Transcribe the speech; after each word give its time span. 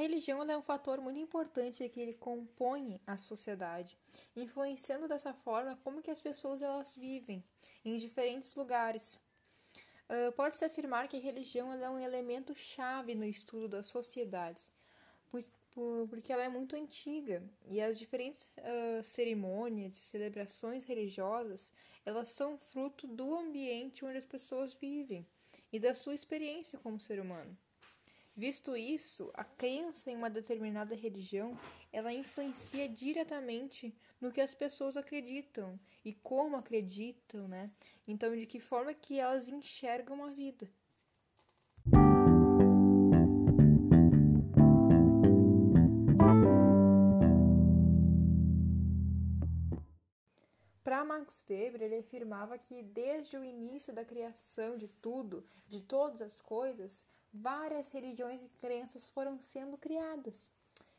religião 0.00 0.42
é 0.42 0.56
um 0.56 0.62
fator 0.62 1.00
muito 1.00 1.20
importante 1.20 1.88
que 1.88 2.00
ele 2.00 2.14
compõe 2.14 3.00
a 3.06 3.16
sociedade, 3.16 3.98
influenciando 4.34 5.06
dessa 5.06 5.32
forma 5.32 5.78
como 5.84 6.02
que 6.02 6.10
as 6.10 6.20
pessoas 6.20 6.62
elas 6.62 6.96
vivem 6.96 7.44
em 7.84 7.96
diferentes 7.96 8.54
lugares. 8.54 9.20
Uh, 10.08 10.32
Pode-se 10.32 10.64
afirmar 10.64 11.06
que 11.06 11.16
a 11.16 11.20
religião 11.20 11.72
é 11.72 11.88
um 11.88 11.98
elemento 11.98 12.54
chave 12.54 13.14
no 13.14 13.24
estudo 13.24 13.68
das 13.68 13.86
sociedades, 13.86 14.72
pois, 15.30 15.52
por, 15.70 16.08
porque 16.08 16.32
ela 16.32 16.42
é 16.42 16.48
muito 16.48 16.74
antiga 16.74 17.42
e 17.68 17.80
as 17.80 17.98
diferentes 17.98 18.48
uh, 18.58 19.04
cerimônias 19.04 19.96
e 19.96 20.00
celebrações 20.00 20.84
religiosas 20.84 21.72
elas 22.04 22.30
são 22.30 22.58
fruto 22.58 23.06
do 23.06 23.34
ambiente 23.34 24.04
onde 24.04 24.18
as 24.18 24.26
pessoas 24.26 24.74
vivem 24.74 25.26
e 25.72 25.78
da 25.78 25.94
sua 25.94 26.14
experiência 26.14 26.78
como 26.78 27.00
ser 27.00 27.20
humano. 27.20 27.56
Visto 28.36 28.76
isso, 28.76 29.30
a 29.34 29.44
crença 29.44 30.10
em 30.10 30.16
uma 30.16 30.30
determinada 30.30 30.94
religião, 30.94 31.58
ela 31.92 32.12
influencia 32.12 32.88
diretamente 32.88 33.94
no 34.20 34.30
que 34.30 34.40
as 34.40 34.54
pessoas 34.54 34.96
acreditam 34.96 35.78
e 36.04 36.14
como 36.14 36.56
acreditam, 36.56 37.48
né? 37.48 37.70
Então, 38.06 38.34
de 38.34 38.46
que 38.46 38.60
forma 38.60 38.94
que 38.94 39.18
elas 39.18 39.48
enxergam 39.48 40.24
a 40.24 40.30
vida. 40.30 40.70
Para 50.82 51.04
Max 51.04 51.44
Weber, 51.48 51.82
ele 51.82 51.98
afirmava 51.98 52.58
que 52.58 52.82
desde 52.82 53.36
o 53.36 53.44
início 53.44 53.92
da 53.92 54.04
criação 54.04 54.76
de 54.76 54.88
tudo, 54.88 55.44
de 55.68 55.82
todas 55.82 56.22
as 56.22 56.40
coisas, 56.40 57.04
várias 57.32 57.88
religiões 57.88 58.42
e 58.42 58.48
crenças 58.48 59.08
foram 59.08 59.38
sendo 59.38 59.76
criadas. 59.76 60.50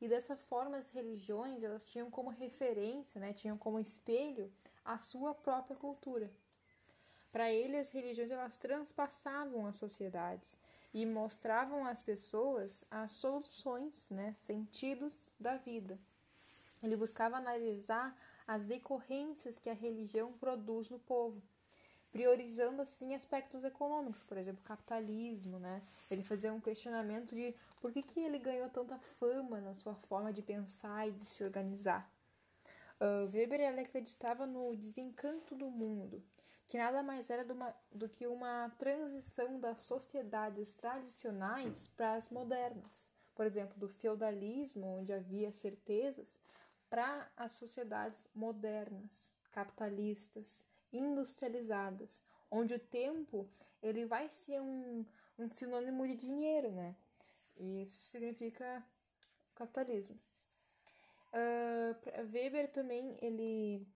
E 0.00 0.08
dessa 0.08 0.36
forma 0.36 0.76
as 0.76 0.90
religiões 0.90 1.62
elas 1.62 1.86
tinham 1.86 2.10
como 2.10 2.30
referência, 2.30 3.20
né, 3.20 3.32
tinham 3.32 3.56
como 3.56 3.78
espelho 3.78 4.52
a 4.84 4.98
sua 4.98 5.34
própria 5.34 5.76
cultura. 5.76 6.30
Para 7.32 7.50
ele 7.50 7.76
as 7.76 7.90
religiões 7.90 8.30
elas 8.30 8.56
transpassavam 8.56 9.66
as 9.66 9.76
sociedades 9.76 10.58
e 10.92 11.04
mostravam 11.04 11.84
às 11.84 12.02
pessoas 12.02 12.84
as 12.90 13.12
soluções, 13.12 14.10
né, 14.10 14.32
sentidos 14.34 15.32
da 15.38 15.56
vida. 15.56 15.98
Ele 16.82 16.96
buscava 16.96 17.36
analisar 17.36 18.16
as 18.46 18.66
decorrências 18.66 19.58
que 19.58 19.70
a 19.70 19.74
religião 19.74 20.32
produz 20.34 20.90
no 20.90 20.98
povo 20.98 21.42
priorizando 22.14 22.80
assim 22.80 23.12
aspectos 23.12 23.64
econômicos, 23.64 24.22
por 24.22 24.38
exemplo, 24.38 24.62
capitalismo, 24.62 25.58
né? 25.58 25.82
Ele 26.08 26.22
fazia 26.22 26.52
um 26.52 26.60
questionamento 26.60 27.34
de 27.34 27.52
por 27.80 27.90
que, 27.90 28.04
que 28.04 28.20
ele 28.20 28.38
ganhou 28.38 28.70
tanta 28.70 28.96
fama 29.18 29.60
na 29.60 29.74
sua 29.74 29.96
forma 29.96 30.32
de 30.32 30.40
pensar 30.40 31.08
e 31.08 31.10
de 31.10 31.24
se 31.24 31.42
organizar. 31.42 32.08
Uh, 33.00 33.28
Weber 33.34 33.60
ele 33.60 33.80
acreditava 33.80 34.46
no 34.46 34.76
desencanto 34.76 35.56
do 35.56 35.68
mundo, 35.68 36.22
que 36.68 36.78
nada 36.78 37.02
mais 37.02 37.30
era 37.30 37.52
uma, 37.52 37.74
do 37.90 38.08
que 38.08 38.28
uma 38.28 38.70
transição 38.78 39.58
das 39.58 39.82
sociedades 39.82 40.72
tradicionais 40.72 41.88
para 41.96 42.14
as 42.14 42.28
modernas. 42.28 43.08
Por 43.34 43.44
exemplo, 43.44 43.76
do 43.76 43.88
feudalismo, 43.88 44.86
onde 44.98 45.12
havia 45.12 45.50
certezas, 45.50 46.38
para 46.88 47.28
as 47.36 47.50
sociedades 47.50 48.28
modernas, 48.32 49.32
capitalistas, 49.50 50.62
industrializadas, 50.94 52.22
onde 52.50 52.74
o 52.74 52.78
tempo 52.78 53.48
ele 53.82 54.06
vai 54.06 54.28
ser 54.28 54.60
um, 54.60 55.04
um 55.38 55.48
sinônimo 55.48 56.06
de 56.06 56.16
dinheiro, 56.16 56.70
né? 56.70 56.96
E 57.56 57.82
isso 57.82 58.02
significa 58.04 58.84
capitalismo. 59.54 60.18
Uh, 61.32 62.32
Weber 62.32 62.70
também 62.70 63.18
ele 63.20 63.86